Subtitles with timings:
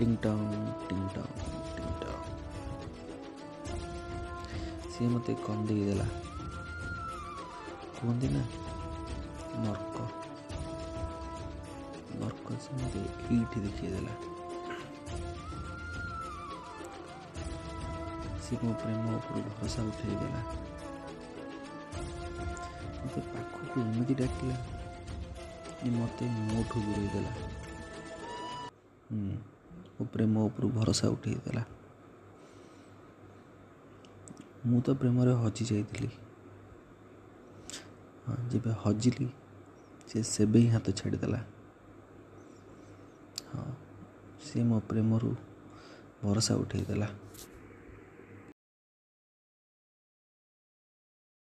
[0.00, 0.50] टिंग टांग
[0.90, 1.32] टिंग टांग
[1.78, 2.22] टिंग ಟಾಂಗ್
[4.94, 6.04] ಸೇಮತ್ತೆ ಕೊಂದೆ ಇದೆಯಲ್ಲ
[7.96, 8.36] ಕೊಂದಿನ
[9.64, 10.04] ನೊರ್ಕೊ
[12.20, 13.02] ನೊರ್ಕೊ ಸೇಮತ್ತೆ
[13.36, 14.08] ಈಟ್ ಇದಕ್ಕೆ ಇದೆಯಲ್ಲ
[18.46, 20.36] ಸಿಗೋ ಪ್ರೇಮ ಉಪರು ಭರಸಾ ಉಠೇಗಲ್ಲ
[23.02, 24.56] ಮತ್ತೆ ପାଖକୁ ଏମିତି ଡାକିଲା
[26.00, 27.32] ମୋତେ ମୋଠୁ ଦୂରେଇ ଦେଲା
[29.12, 29.30] ହୁଁ
[30.12, 31.62] ପ୍ରେମ ଉପରୁ ଭରସା ଉଠାଇଦେଲା
[34.70, 36.08] ମୁଁ ତ ପ୍ରେମରେ ହଜିଯାଇଥିଲି
[38.24, 39.28] ଯାଇଥିଲି ଯେବେ ହଜିଲି
[40.10, 41.40] ସେ ସେବେ ହିଁ ହାତ ଛାଡ଼ିଦେଲା
[43.52, 43.66] ହଁ
[44.46, 45.34] ସେ ମୋ ପ୍ରେମରୁ
[46.24, 47.10] ଭରସା ଉଠାଇଦେଲା